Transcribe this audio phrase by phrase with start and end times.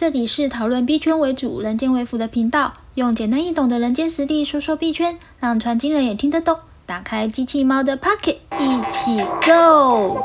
[0.00, 6.58] 这里是讨论币圈为主、人间为辅的频道，用简单易懂的人间实力说说币圈，让传经人也听得懂。
[6.86, 10.24] 打开机器猫的 Pocket，一起 Go！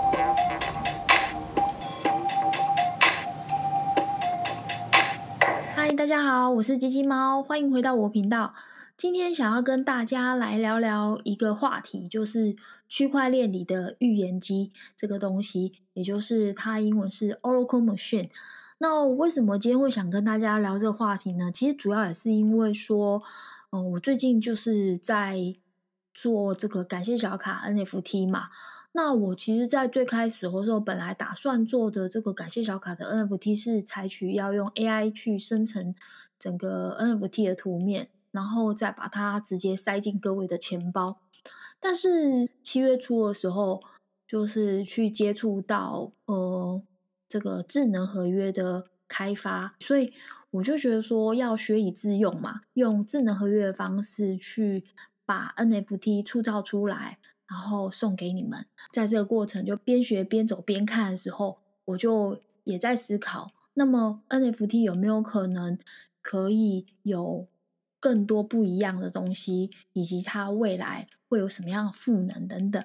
[5.75, 8.53] 嗨，大家好，我是机器猫，欢迎回到我频道。
[8.95, 12.55] 今天想要跟大家来聊聊一个话题，就是
[12.87, 18.29] 区块链里的预言机这个东西，也就是它英文是 Oracle Machine。
[18.77, 21.49] 那为什么今天会想跟大家聊这个话题呢？
[21.49, 23.23] 其实主要也是因为说，
[23.71, 25.55] 嗯，我最近就是在
[26.13, 28.49] 做这个感谢小卡 NFT 嘛。
[28.91, 35.95] 那我其实，在最开始的时候，本来打算做的这个感谢小卡的 NFT 是采取要用 AI 去生成
[36.37, 41.17] 整个 NFT 的图面，然后再把它直接塞进各位的钱包。
[41.79, 43.81] 但是七月初的时候，
[44.27, 46.81] 就是去接触到，呃。
[47.27, 50.13] 这个智能合约的开发，所以
[50.51, 54.83] 我就觉得说要学以致用嘛，用智能合约的方式去
[55.25, 58.65] 把 NFT 铸造出来，然后送给你们。
[58.91, 65.77] 在这个过程就边学边走边看的时候，我就也在思考，那么 NFT 有没有可能
[66.21, 67.47] 可以有
[67.99, 72.83] 更多不一样的东西，以及它未来会有什么样的赋能等等。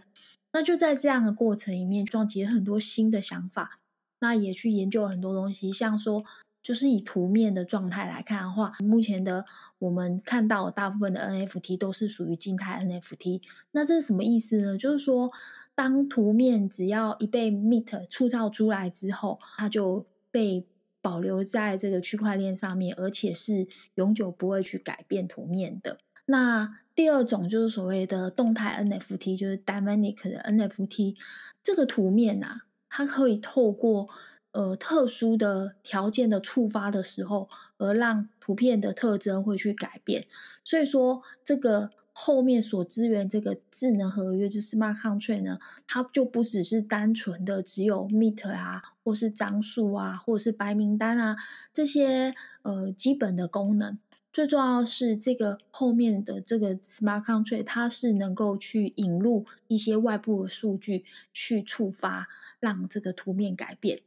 [0.52, 3.78] 那就在这样的过程里面，撞击了很多新的想法。
[4.20, 6.22] 那也去研究了很多东西，像说，
[6.62, 9.44] 就是以图面的状态来看的话，目前的
[9.78, 13.40] 我们看到大部分的 NFT 都是属于静态 NFT。
[13.72, 14.78] 那这是什么意思呢？
[14.78, 15.32] 就是说，
[15.74, 20.66] 当图面只要一被 Meet 铸造出来之后，它就被
[21.00, 25.98] 保留在这个区块链上面，而且是永久不会去改变图面的。
[26.26, 31.16] 那第二种就是所谓的动态 NFT，就是 Dynamic 的 NFT，
[31.62, 32.66] 这个图面啊。
[32.90, 34.08] 它可以透过
[34.52, 40.26] 呃特殊的条件的触发的时候，而让图片的特征会去改变。
[40.64, 51.36] 所以说，这个后面所支援这个智能合约，就是 Smart Contract 呢，它就不只是单纯的只有 Meet 啊，或是张数啊，或是白名单啊
[51.72, 53.98] 这些呃基本的功能。
[54.32, 62.28] 最重要是这个后面的这个 smart contract，它是能够去引入一些外部的数据去触发，
[62.60, 64.02] 让这个图面改变。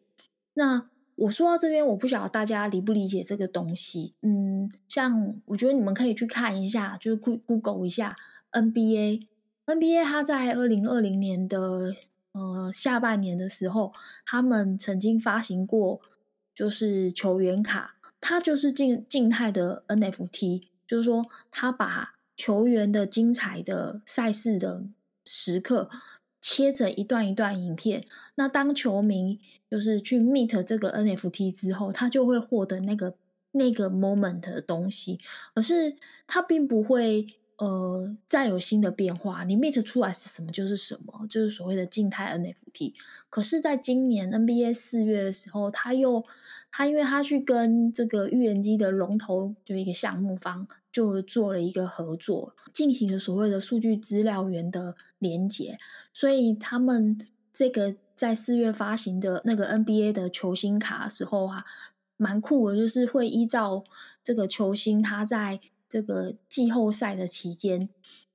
[0.54, 4.14] 那我说到这边，我不晓得大家理不理解这个东西。
[4.22, 8.16] 嗯，像我觉得你们可以去看一下，就是 Google 一下
[8.54, 11.94] NBA，NBA 它在二零二零年的
[12.32, 13.94] 呃下半年的时候，
[14.26, 16.00] 他们曾经发行过
[16.56, 17.98] 就是球员卡。
[18.26, 24.86] 它就是静静态的 NFT，就是说，它把球员的精彩的赛事的
[25.26, 25.90] 时刻
[26.42, 28.06] 切成一段一段影片。
[28.36, 33.16] 那当球迷就是去 meet 这个 NFT 之后，他就会获得那个
[33.52, 35.20] 那个 moment 的东西，
[35.54, 39.44] 而是它并不会呃再有新的变化。
[39.44, 42.94] 你 meet 出来是什么就是什么，就是所谓的静态 NFT。
[43.30, 46.26] 可是，在今年 NBA 四月的时候，他又
[46.76, 55.78] 他因为他去跟这个预言机的龙头就一个项目方就做了一个合作，进行了所谓的数据资料源的连接，
[56.12, 57.16] 所以他们
[57.54, 61.64] 这个在四月发行的那个 NBA 的球星卡的时候啊，
[62.18, 63.84] 蛮酷的，就是会依照
[64.24, 67.88] 这个球星他在这个季后赛的期间，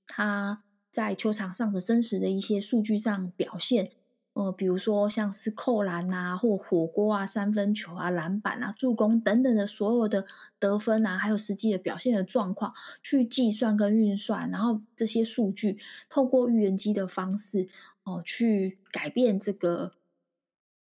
[0.07, 0.63] 他
[0.93, 3.91] 在球场上的真实的一些数据上表现。
[4.39, 10.25] 呃，比如说像是扣篮啊，或火锅啊、三分球啊、篮板啊、助攻等等的所有的
[10.61, 12.73] 得分啊，还有实际的表现的状况，
[13.03, 15.77] 去计算跟运算，然后这些数据
[16.09, 17.69] 透过预言机的方式，
[18.05, 19.95] 哦，去改变这个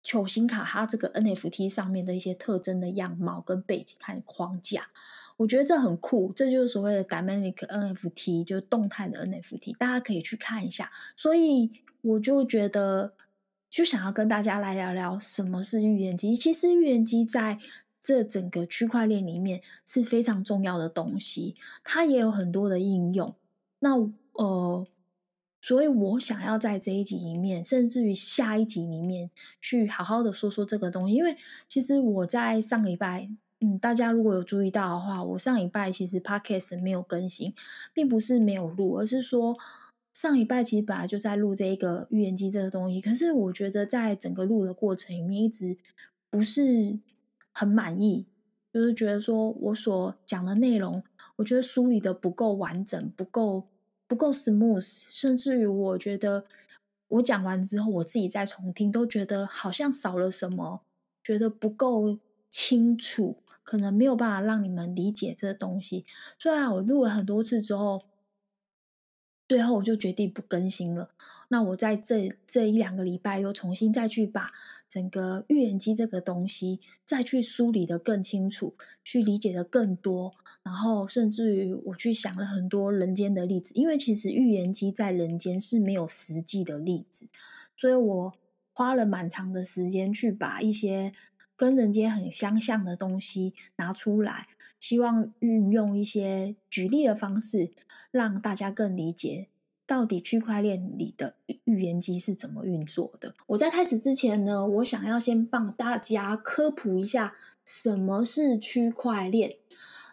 [0.01, 4.87] 球星卡它这个 NFT 上面的一些特征的样貌跟背景和框架。
[5.37, 10.91] 我觉得这很酷，这就是所谓的 dynamic NFT，就是动态的 NFT，大家可以去看一下。
[11.15, 11.69] 所以
[12.01, 13.13] 我就觉得。
[13.75, 16.33] 就想要跟大家来聊聊什么是预言机。
[16.33, 17.59] 其实预言机在
[18.01, 23.35] 这整个区块链里面是非常重要的东西，它也有很多的应用。
[23.79, 23.97] 那
[24.31, 24.87] 呃，
[25.59, 29.29] 所以我想要在这一集里面，甚至于下一集里面，
[29.59, 31.15] 去好好的说说这个东西。
[31.15, 31.35] 因为
[31.67, 33.29] 其实我在上个礼拜，
[33.59, 37.53] 嗯，大家如果有注意到的话，我上礼拜其实 podcast 没有更新，
[37.93, 39.57] 并不是没有录，而是说。
[40.15, 45.77] 上礼拜其实本来就在录这一个预言机这个东西，可是我觉得在整个录的过程里面一直
[46.29, 46.97] 不是
[47.51, 48.25] 很满意，
[48.71, 51.03] 就是觉得说我所讲的内容，
[51.35, 53.67] 我觉得梳理的不够完整，不够
[54.07, 56.45] 不够 smooth，甚至于我觉得
[57.09, 60.83] 我讲完之后，我自己再重听都觉得好像少了什么，
[61.21, 62.17] 觉得不够
[62.49, 66.05] 清楚，可能没有办法让你们理解这个东西。
[66.39, 68.01] 虽然我录了很多次之后，
[69.47, 71.09] 最后我就决定不更新了。
[71.49, 74.51] 那我在这这一两个礼拜又重新再去把
[74.89, 80.33] 整个预言机这个东西再去梳理的更清楚，去理解的更多，
[80.63, 87.27] 然后甚至于我去想了很多人间的例子，因为其实预言机在人间是没有实际的例子，
[87.77, 88.33] 所以我
[88.73, 91.11] 花了蛮长的时间去把一些。
[91.57, 94.45] 跟人间很相像的东西拿出来，
[94.77, 97.71] 希望运用一些举例的方式，
[98.17, 99.47] 让大家更理解
[99.85, 101.35] 到底区块链里的
[101.65, 103.35] 预言机是怎么运作的。
[103.47, 107.35] 我在开始之前呢，我想要先帮大家科普一下
[107.65, 109.55] 什么是区块链。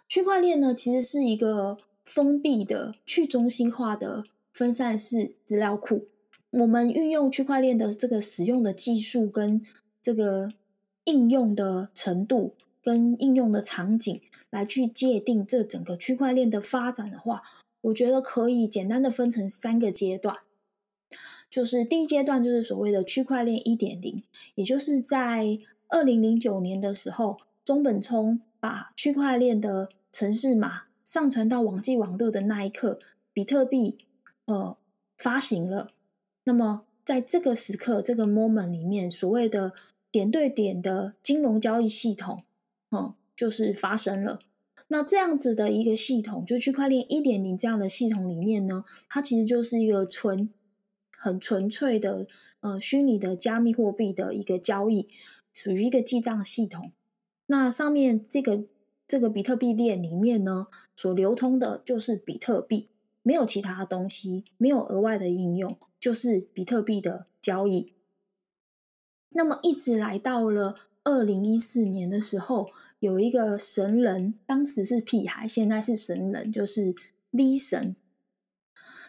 [0.08, 6.08] 区块链呢，其实是一个封闭的、去中心化的分散式资料库。
[6.50, 9.64] 我们运用区块链的这个使用的技术跟
[10.02, 10.52] 这个。
[11.04, 14.20] 应用的程度跟应用的场景
[14.50, 17.42] 来去界定这整个区块链的发展的话，
[17.82, 20.38] 我觉得可以简单的分成三个阶段。
[21.50, 24.22] 就是第一阶段就是所谓的区块链一点零，
[24.54, 25.58] 也就是在
[25.88, 32.98] 二零零九年的时候，中本聪把区块链的程式码上传到网际网络的那一刻，
[33.34, 33.98] 比特币
[34.46, 34.78] 呃
[35.18, 35.90] 发行了。
[36.44, 39.74] 那么在这个时刻这个 moment 里面，所谓的
[40.10, 42.42] 点对点的金融交易系统，
[42.90, 44.40] 嗯，就是发生了。
[44.92, 50.52] 那这样子的一个系统，就区块链一点零这样的系统里面呢，它其实就是一个纯、
[51.16, 52.26] 很纯粹的
[52.60, 55.08] 呃虚拟的加密货币的一个交易，
[55.54, 56.92] 属于一个记账系统。
[57.46, 58.64] 那上面这个
[59.08, 62.90] 这个比特币链里面呢，所流通的就是比特币，
[63.22, 67.94] 没有其他的东西，没有额外的应用，就是比特币的交易。
[69.30, 72.70] 那么一直来到了二零一四年的时候，
[73.00, 76.94] 有一个神人，当时是屁孩，现在是神人，就是
[77.32, 77.96] V 神。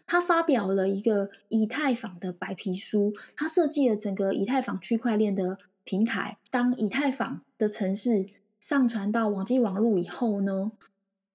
[0.08, 6.40] 他发表了一个以太坊的白皮书，他设计了整个以太坊区块链的平台。
[6.50, 8.26] 当以太坊的城市
[8.60, 10.72] 上传到网际网络以后呢，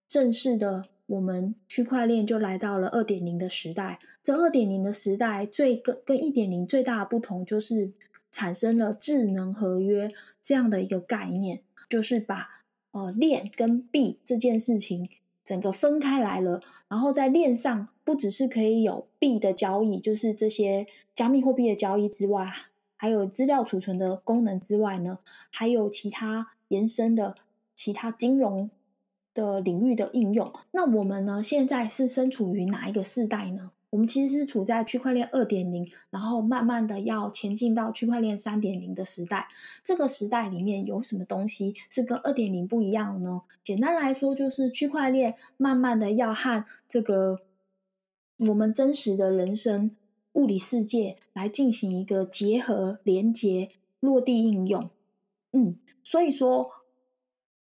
[0.06, 4.00] 正式的我们区块链就来到了二点零的时代。
[4.22, 7.92] 这二点零的时代，最跟跟一点零最大的不同就是。
[8.30, 10.10] 产生了智能合约
[10.40, 15.08] 这样的一个概念，就是把呃链跟币这件事情
[15.44, 16.60] 整个分开来了。
[16.88, 22.52] 然后在链上不只是可以有币的交易，就是这些加密货币的交易之外，
[22.96, 25.18] 还有资料储存的功能之外呢，
[25.50, 27.36] 还有其他延伸的
[27.74, 28.70] 其他金融
[29.32, 30.52] 的领域的应用。
[30.72, 33.70] 那我们呢，现在是身处于哪一个世代呢？
[33.90, 39.48] 我们其实是处在区块链二点零，然后慢慢的要前进到区块链三点零的时代。
[39.82, 43.42] 这个时代里面有什么东西是跟二点零不一样呢？
[43.64, 47.40] 简单来说，就是区块链慢慢的要和这个
[48.38, 49.96] 我们真实的人生
[50.32, 53.70] 物理世界来进行一个结合、连接、
[54.00, 54.90] 落地应用。
[55.52, 56.70] 嗯，所以说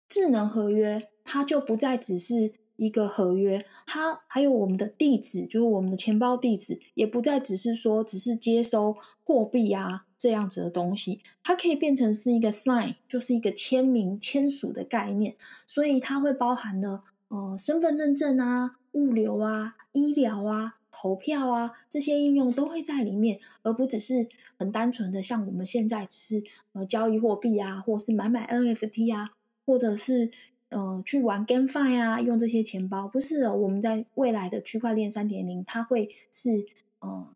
[0.07, 2.53] 智能合约它就不再只是。
[2.79, 8.95] 一个合约，它还有我们的地址，就是我们的钱包地址，也不再只是说只是接收
[9.25, 15.35] 货币啊这样子的东西，它可以变成是一个 sign，就是一个签名签署的概念，
[15.65, 29.31] 所以它会包含了呃身份认证啊、物流啊、医疗啊、投票啊这些应用都会在里面，而不只是很单纯的像我们现在只是呃交易货币啊，或是买买 NFT 啊，
[29.65, 30.31] 或者是。
[30.69, 36.67] 呃，去玩 GameFi 啊，用这些钱包不是我们在未来的区块链三点零，它会是
[36.99, 37.33] 呃，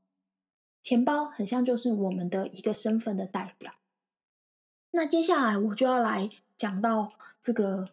[0.84, 3.74] 钱包很像就是我们的一个身份的代表。
[4.92, 7.90] 那接下来我就要来讲到这个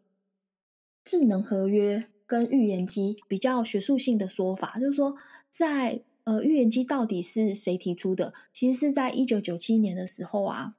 [1.02, 5.16] 智能合约跟预言机比较学术性的说法，就是说
[5.48, 8.34] 在呃预言机到底是谁提出的？
[8.52, 10.76] 其实是在一九九七年的时候啊。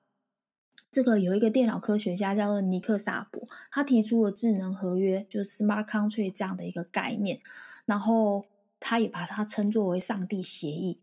[0.91, 7.39] 这个有一个电脑科学家叫做尼克萨博，他提出了智能合约，就是 smart contract 这样的一个概念，
[7.85, 8.43] 然后
[8.77, 10.99] 他也把它称作为上帝协议。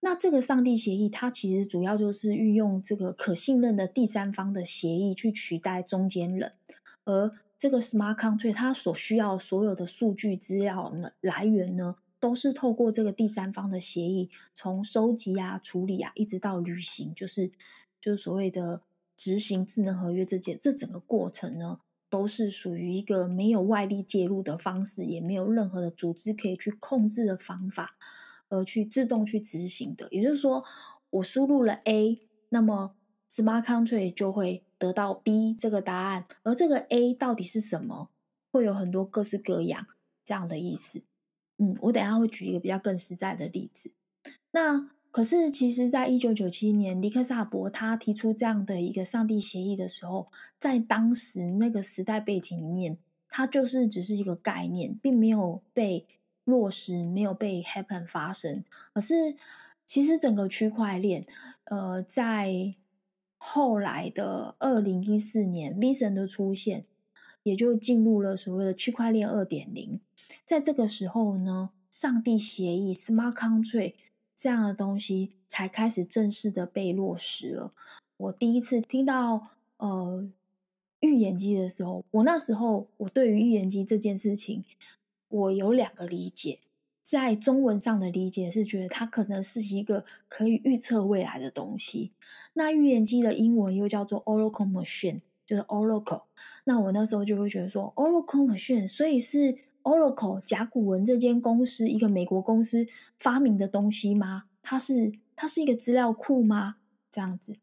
[0.00, 6.54] 那这个上帝协议，它其实主要就是运用这个可信任的第三方的协议去取代中间人，
[7.04, 17.50] 而这个 smart contract 它所需要所有的数据资料呢来源呢，都是透过这个第三方的协议，从收集啊、处理啊，一直到履行，就是
[18.00, 18.80] 就是所谓的。
[19.18, 27.96] 执行智能合约这件，这整个过程呢，都是属于一个没有外力介入的方式，也没有任何的组织可以去控制的方法，
[28.48, 30.06] 而去自动去执行的。
[30.12, 30.64] 也就是说，
[31.10, 32.20] 我输入了 A，
[32.50, 32.94] 那么
[33.28, 38.10] Smart Contract 就会得到 B 这个答案，而这个 A 到底是什么，
[38.52, 39.88] 会有很多各式各样
[40.24, 41.02] 这样的意思。
[41.56, 43.90] 嗯，我等下会举一个比较更实在的例子。
[44.52, 52.98] 那可是，其实，在一九九七年，尼克萨博他提出这样的一个上帝协议的时候，在当时那个时代背景里面，
[53.28, 56.06] 它就是只是一个概念，并没有被
[56.44, 58.62] 落实，没有被 happen 发生。
[58.92, 59.34] 可是，
[59.86, 61.26] 其实整个区块链，
[61.64, 62.74] 呃，在
[63.38, 66.84] 后来的二零一四年，V 神的出现，
[67.42, 70.00] 也就进入了所谓的区块链二点零。
[70.44, 73.94] 在这个时候呢，上帝协议 （Smart Contract）。
[74.38, 77.72] 这样的东西才开始正式的被落实了。
[78.16, 80.30] 我第一次听到呃
[81.00, 84.64] 预言机的时候，我那时候我对于预言机这件事情，
[85.28, 86.60] 我有两个理解。
[87.02, 92.12] 在中文上的理解是觉得它可能是一个可以预测未来的东西。
[92.52, 96.22] 那预言机的英文又叫做 Oracle Machine，就是 Oracle。
[96.64, 99.58] 那我那时候就会觉得说 Oracle Machine，所以是。
[99.88, 102.86] Oracle 甲骨文这间公司，一个美国公司
[103.18, 104.44] 发明的东西吗？
[104.60, 106.76] 它是它是一个资料库吗？
[107.10, 107.56] 这样子，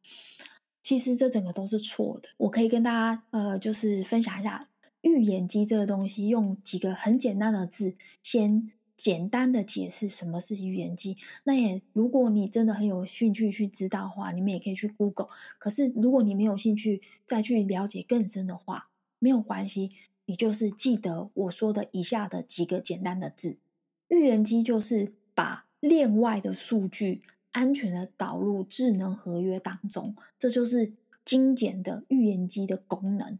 [0.81, 2.29] 其实这整个都是错的。
[2.37, 4.67] 我可以跟大家呃，就是分享一下
[5.01, 11.17] 预言机这个东西，用几个很简单的字，先简单的解释什么是预言机。
[11.43, 15.27] 那也如果你真的很有兴趣去知道的话，你们也可以去 Google。
[15.59, 18.89] 可是如果你没有兴趣再去了解更深的话，
[19.19, 19.91] 没有关系。
[20.27, 23.59] 你就是记得我说的以下的几个简单的字，
[24.07, 33.37] 预言机就是把链外的数据安全的导入智能合约当中，这就是精简的预言机的功能，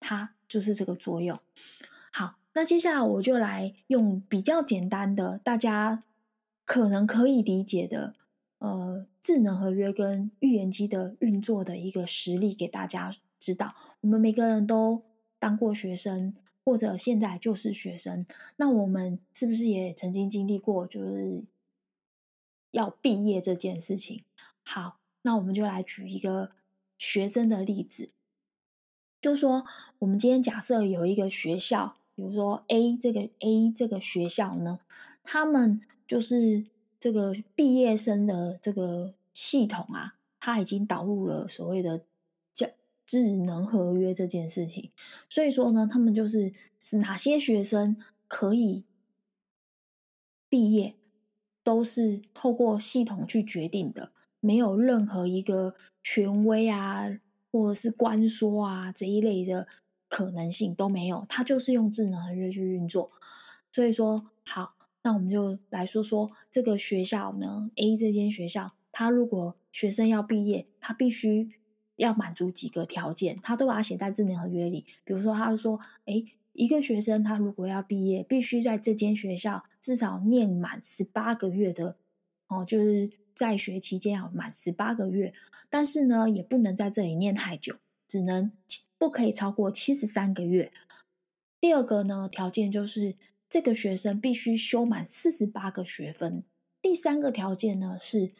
[0.00, 1.38] 它就是这个作用。
[2.10, 6.02] 好，那接下来我就来用比较简单的，大家
[6.64, 8.14] 可能可以理解的，
[8.60, 15.02] 呃，智能合约跟预言机的运作的一个实例给大家知道，我们每个人都。
[15.38, 18.26] 当过学生，或者现在就是学生，
[18.56, 21.44] 那我们是不是也曾经经历过，就是
[22.72, 24.22] 要毕业这件事情？
[24.64, 26.50] 好，那我们就来举一个
[26.98, 28.10] 学生的例子，
[29.20, 29.64] 就说
[30.00, 34.80] 我们今天假设有一个学校，比如说 A 这个 A 这个学校呢，
[35.22, 36.66] 他们就是
[36.98, 42.02] 这个毕业生的这个系统啊，它已经导入了所谓的。
[43.08, 44.90] 智能合约这件事情，
[45.30, 47.96] 所以说呢，他们就是是哪些学生
[48.26, 48.84] 可以
[50.50, 50.94] 毕业，
[51.64, 57.18] 都是透过系统去决定的，没有任何一个权威啊，
[57.50, 59.66] 或者是官说啊这一类的
[60.10, 63.08] 可能性都没有，它就是用智能合约去运作。
[63.72, 71.57] 所以说，好，那我们就来说说这个学校呢，A 这间学校，他如果学生要毕业，他必须。
[71.98, 74.86] 要满足几个条件，他都把它写在智能合约里。
[75.04, 81.96] 比如说，他说：“哎，一个学生他如果要毕业，必须在这间学校至少念满十八个月的
[82.46, 85.34] 哦，就是在学期间要满十八个月。
[85.68, 87.74] 但是呢，也不能在这里念太久，
[88.06, 88.52] 只能
[88.96, 90.70] 不可以超过七十三个月。
[91.60, 93.16] 第二个呢，条件就是
[93.50, 96.44] 这个学生必须修满四十八个学分。
[96.80, 98.30] 第三个条件呢是。”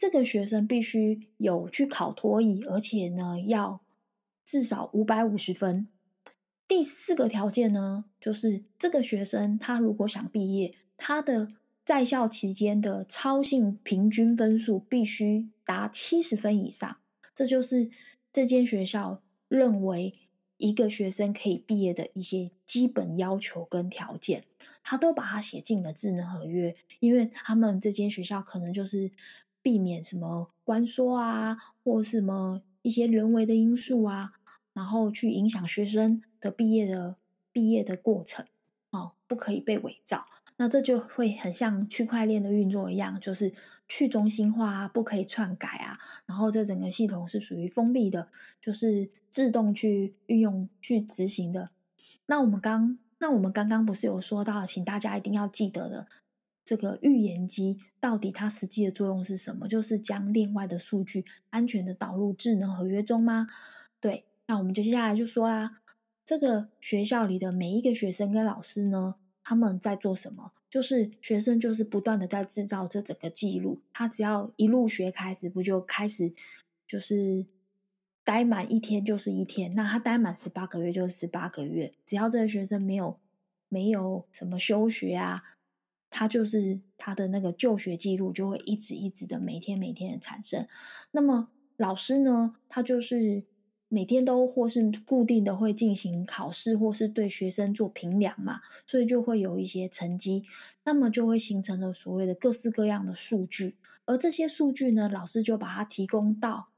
[0.00, 3.82] 这个学生必须有去考托译，而且呢要
[4.46, 5.88] 至少五百五十分。
[6.66, 11.48] 第四个条件呢，就是这个学生他如果想毕业，他的
[11.84, 16.96] 在校期间的超性平均分数必须达七十分以上。
[17.34, 17.90] 这就是
[18.32, 20.14] 这间学校认为
[20.56, 24.44] 一个学生可以毕业的一些基本要求跟条件，
[24.82, 29.10] 他都把它写进了智能合约，因为他们这间学校可能就是。
[29.62, 34.30] 避免什么关说啊，或什么一些人为的因素啊，
[34.72, 37.16] 然后去影响学生的毕业的
[37.52, 38.46] 毕业的过程
[38.90, 40.24] 哦，不可以被伪造。
[40.56, 43.52] 那这就会很像区块链的运作一样，就是
[43.88, 45.98] 去中心化啊，不可以篡改啊。
[46.26, 48.28] 然后这整个系统是属于封闭的，
[48.60, 51.70] 就是自动去运用去执行的。
[52.26, 56.06] 那我们刚那我们刚刚不是有说到，请大家一定要记得的。
[56.70, 59.66] 这个预言机到底它实际的作用是什么？
[59.66, 63.48] 就是将另外的数据安全的导入智能合约中吗？
[63.98, 65.82] 对，那我们就接下来就说啦，
[66.24, 70.52] 这个学校里的每一个学生跟老师呢，他们在做什么？
[70.70, 76.32] 就是学生就是不断的在制造这整个记录，他只要一入学开始，不就开始
[76.86, 77.46] 就是
[78.22, 83.18] 待满一天就是一天，那他待满十八个月就是十八个月，只要这个学生没有
[83.68, 85.42] 没有什么休学啊。
[86.10, 90.66] 他就是他的那个就学记录就会一直一直的每天每天的产生。
[91.12, 93.44] 那么老师呢，他就是
[93.88, 100.44] 每天都或是固定的会进行考试，或是对学生做评量嘛，所以就会有一些成绩，
[100.84, 106.69] 那么就会形成了所谓的各式各样的数据，而这些数据呢，老师就把它提供到。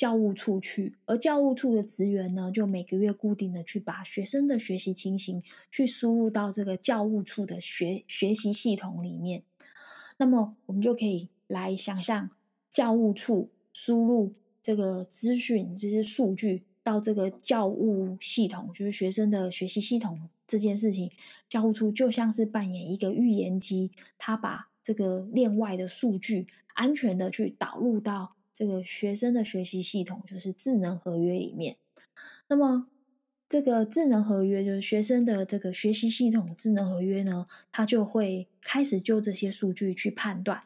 [0.00, 9.42] 教务处去，而教务处的职员呢，就每个月固定的去把学生的学习情形去输入到这个教务处的学学习系统里面。
[10.16, 12.30] 那么，我们就可以来想象，
[12.70, 21.10] 教务处输入这个资讯、这些数据到这个教务系统，就是学生的学习系统这件事情，
[21.46, 28.36] 教务处就像是扮演一个预言机，他把这个链外的数据安全的去导入到。
[28.60, 31.78] 这个学生的学习系统就是智能合约里面，
[32.46, 32.88] 那么
[33.48, 40.64] 这个智能合约就是学生的这个学习系统智能合约呢，它就会开始就这些数据去判断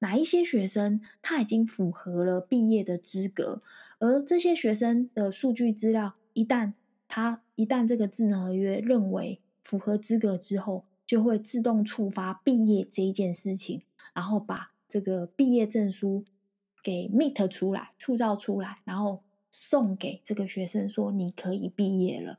[0.00, 3.62] 哪一些学生他已经符合了毕业的资格，
[4.00, 6.72] 而这些学生的数据资料一旦
[7.06, 16.24] 他一旦这个智能合约认为符合资格之后，就会自动触发毕业这一件事情，然后把这个毕业证书。
[16.86, 22.38] 给 meet 出来，塑造出来，然后送给这个学生说：“你可以毕业了。”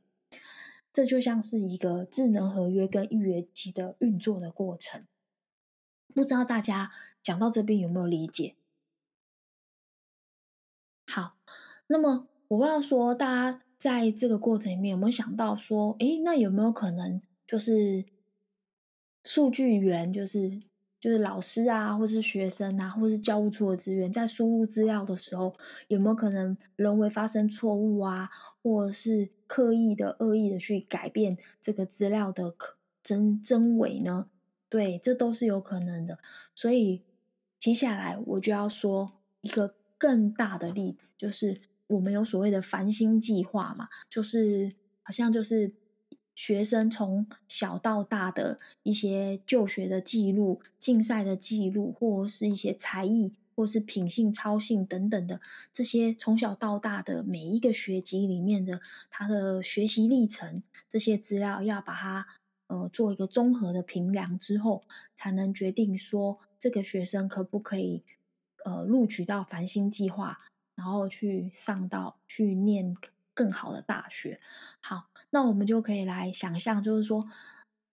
[0.94, 5.06] 这就像是一个智能合约跟预约机的运作的过程。
[6.16, 6.90] 不知道大家
[7.22, 8.56] 讲到这边有没有理解？
[11.06, 11.36] 好，
[11.88, 18.06] 那么我要说，大家在这个过程里面有没有想到说：“诶，那有没有可能就是
[19.26, 20.62] 数据源就是？”
[21.00, 25.56] 就是老师啊，或是学生啊，或是教务处的职员，在输入资料的时候，
[25.88, 28.30] 有没有可能人为发生错误啊，
[28.64, 32.56] 或是刻意的、恶意的去改变这个资料的
[33.04, 34.30] 真真伪呢？
[34.70, 36.18] 对，这都是有可能的。
[36.56, 37.04] 所以
[37.60, 39.12] 接下来我就要说
[39.42, 44.72] 一个更大的例子，就是我们有所谓的繁星计划嘛，就是
[45.04, 45.74] 好像就是。
[46.38, 62.28] 学生从小到大的一些就学的记录、竞赛的记录，或是一些才艺，或是品性、操性等等的这些从小到大的每一个学籍里面的他的学习历程，这些资料要把它
[62.68, 64.84] 呃做一个综合的评量之后，
[65.16, 68.04] 才能决定说这个学生可不可以
[68.64, 70.38] 呃录取到繁星计划，
[70.76, 72.96] 然后去上到去念
[73.34, 74.40] 更好的大学。
[74.80, 75.10] 好。
[75.30, 77.26] 那我们就可以来想象，就是说，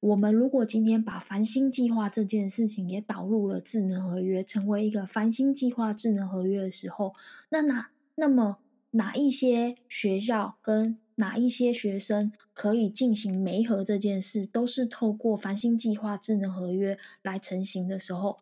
[0.00, 7.14] 我们如果今天把繁星计划这件事情也导入了智能合约，成为一个繁星计划智能合约的时候，
[7.50, 8.58] 那哪那么
[8.92, 18.38] 哪一些学校跟哪一些学生可以进行媒合这件事，都是透过繁星计划智能合约来成型的时候，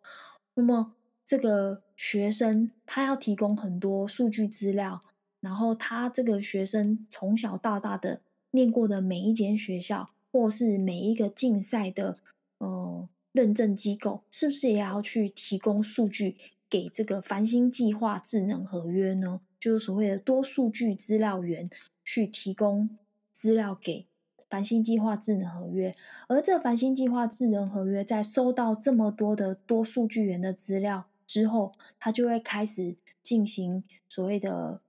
[0.54, 0.92] 那么
[1.24, 5.02] 这个学生他要提供很多数据资料，
[5.40, 8.20] 然后他这个学生从小到大的。
[8.52, 12.18] 念过的每一间学校，或是每一个竞赛的
[12.58, 16.36] 呃认证机构，是不是也要去提供数据
[16.70, 19.40] 给这个繁星计划智能合约呢？
[19.58, 21.70] 就是所谓的多数据资料源
[22.04, 22.90] 去提供
[23.32, 24.06] 资料给
[24.50, 25.94] 繁星计划智能合约，
[26.28, 34.82] 而这繁星计划智能合约在收到这么多的多数据源的资料之后，它就会开始进行所谓的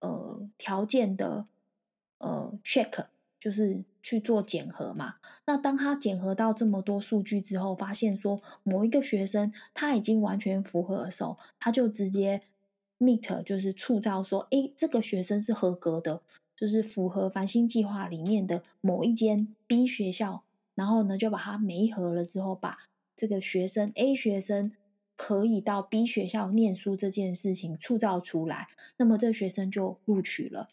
[0.00, 1.46] 呃条件的。
[2.24, 3.06] 呃，check
[3.38, 5.16] 就是去做检核嘛。
[5.46, 12.40] 那当他检核到这么多数据之后，发现说某一个学生他已经完全符合的时候，他就直接
[12.98, 16.22] meet 就是促造说，诶，这个学生是合格的，
[16.56, 20.44] 就是符合繁星计划里面的某一间 B 学校。
[20.74, 22.74] 然后呢，就把它媒合了之后，把
[23.14, 24.72] 这个学生 A 学生
[25.14, 30.68] 可以到 B 学校念书这件事情触照出来，那么这学生就录取了。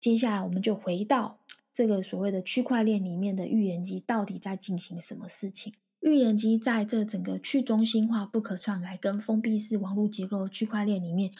[0.00, 1.38] 接下来，我们就回到
[1.74, 5.74] 这个所谓的区块链里面的预言机到底在进行什么事情？
[6.00, 11.32] 预言机在这整个去中心化、不可篡改跟封闭式网络结构区块链里面，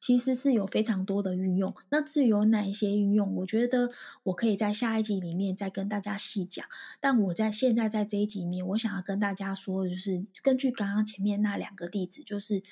[0.00, 1.72] 其实是有非常多的运用。
[1.90, 3.90] 那至于有哪一些运用，我觉得
[4.24, 6.66] 我可以在下一集里面再跟大家细讲。
[6.98, 12.64] 但我在现在在这一集里面，我想要跟大家说，就是根据刚刚前面那两个例子，就是。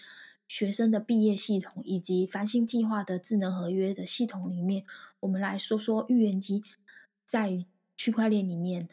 [0.49, 4.85] 学生的毕业系统以及繁星计划的智能合约的系统里面，
[5.21, 6.65] 我们来说说预言机
[7.25, 7.65] 在
[7.97, 8.89] 区块链里面。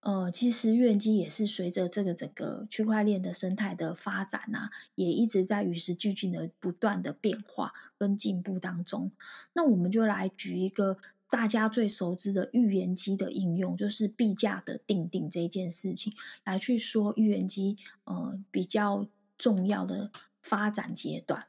[0.00, 9.10] 呃，其实预言机也是随着这个整个区块链的生态的发展啊，也一直在与时俱进的不断的变化跟进步当中。
[9.54, 16.12] 那我们就来举一个大家最熟知的预言机的应用，就是币价的定定这件事情，
[16.44, 20.12] 来去说预言机呃比较重要的。
[20.48, 21.48] 发展阶段，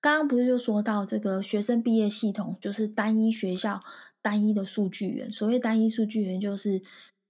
[0.00, 3.84] 刚刚不是就说到这个学生毕业系统，就是单一学校
[4.20, 5.30] 单一的数据源。
[5.30, 6.82] 所谓单一数据源，就是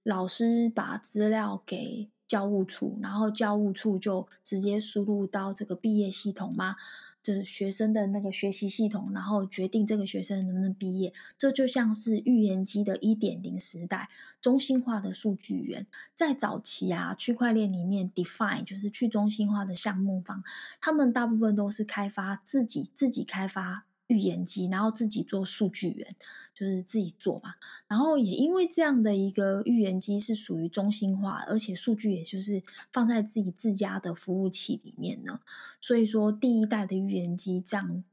[0.03, 6.75] 老师把资料给教务处，然后教务处就直接输入到这个毕业系统吗？
[7.21, 11.13] 就是学生的那个学习系统，然后决定这个学生能不能毕业。
[11.37, 14.07] 这就像是预言机的一点零时代，
[14.41, 15.85] 中心化的数据源。
[16.13, 20.43] 在早期啊，区块链里面，define 就是去中心化的项目方，
[20.79, 23.85] 他们大部分都是开发自己自己开发。
[24.09, 26.15] 预言机，然后自己做数据源，
[26.55, 27.53] 就是自己做嘛。
[27.87, 35.41] 然后也因为这样的一个预言机是属于中心化，而且数据也就是放在自己自家的服务器里面呢。
[35.79, 38.03] 所以说，第一代的预言机这样，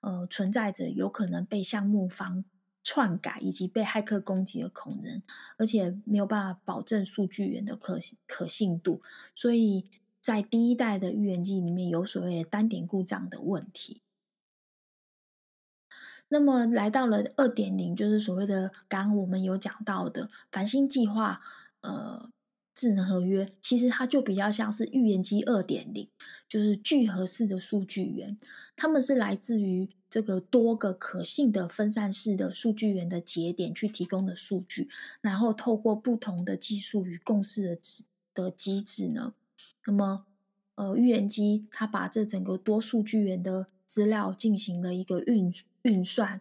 [0.00, 2.44] 呃，存在着有可能被项目方
[2.82, 5.22] 篡改以及被骇客攻击的可能，
[5.58, 9.02] 而且没有办法保证数据源的可可信度。
[9.34, 9.84] 所以
[10.18, 14.00] 在第一代的预言机里面有所谓单点故障的问题。
[16.32, 21.38] 那么来到了二点零，就是所谓的刚我们有讲到的繁星计划，
[21.82, 22.30] 呃，
[22.74, 26.08] 智能合约，其实它就比较像是预言机二点零，
[26.48, 28.38] 就是聚合式的数据源，
[28.74, 34.88] 它们是来自于这个多个可信的分散式的数据源的节点去提供的数据，
[35.20, 37.78] 然后透过不同的技术与共识的
[38.32, 39.34] 的机制呢，
[39.84, 40.24] 那么
[40.76, 45.52] 呃，预言机它把这整个多数据源的资料进行了一个运
[45.82, 46.40] 运算，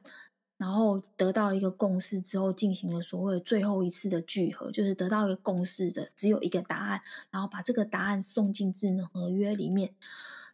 [0.56, 9.94] 然后得到了一个共识之后，进行了所谓最后一次的聚合，就是得到一个共识的只有一个答案，然后把这个答案送进智能合约里面。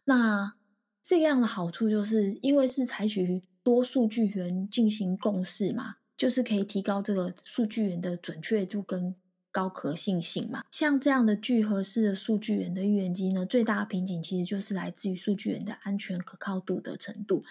[0.06, 0.54] 那
[1.00, 9.14] 这样的好处就是，因为是采取多数据源进行共识嘛，就是可以提高这个数据源的准确度跟。
[9.50, 17.42] 高可信性嘛，像这样的聚合式的数据源的预言机呢，最大的瓶颈其实就是来自于数据源的安全可靠度的程度。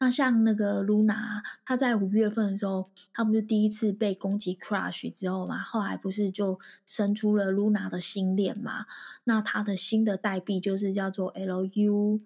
[0.00, 8.86] 那像那个 Luna，它在五月份的时候，它不是第一次被攻击 crash 之后嘛，后来不是就生出了 Luna 的新链嘛？
[9.24, 12.20] 那它的新的代币就是叫做 LUNC，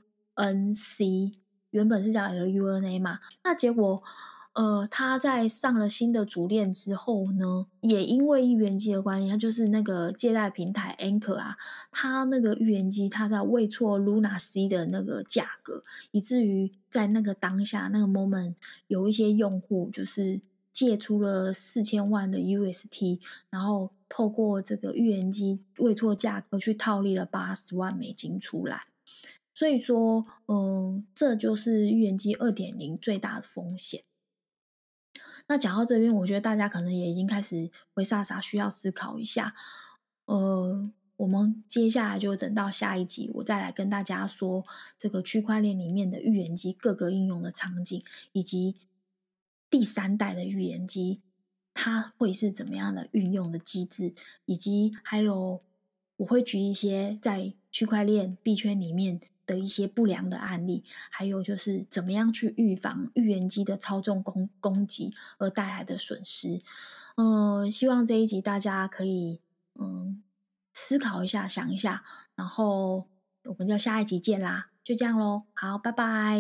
[1.71, 3.21] 原本是叫 LUNA 嘛？
[3.45, 4.03] 那结果。
[4.59, 11.57] 呃，他在上了新的主链之后呢，也因为预言机的关系，它就是那个借贷平台 Anchor 啊，
[11.93, 18.57] 它那个预言机它在未错 Luna C 的那个价格，以至于在那个当下那个 moment，
[18.89, 20.41] 有一些用户就是
[20.73, 28.83] 借出了四千万的 UST，然后透过这个预言机未错价格去套利了八十万美金出来。
[29.55, 34.03] 所以说，嗯，这就是预言机二点零最大的风险。
[35.49, 39.55] 那讲到这边，我觉得大家可能也已经开始会傻傻需要思考一下。
[40.27, 44.67] 呃，我们接下来就等到下一集，我再来跟大家说
[44.99, 48.77] 这个区块链里面的预言机各个应用的场景，以及
[49.71, 51.23] 第三代的预言机
[51.73, 54.13] 它会是怎么样的运用的机制，
[54.45, 55.63] 以及还有
[56.19, 59.19] 我会举一些在区块链币圈里面。
[59.49, 66.61] 的一些不良的案例，还有就是怎么样去预防预言机的操纵攻攻击而带来的损失。
[67.17, 69.41] 嗯，希望这一集大家可以
[69.75, 70.23] 嗯
[70.75, 72.05] 思考一下，想一下，
[72.37, 73.09] 然后
[73.45, 76.39] 我们就下一集见啦，就这样喽，好，拜拜。